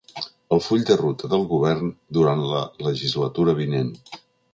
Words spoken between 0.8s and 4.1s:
de ruta del govern durant la legislatura vinent.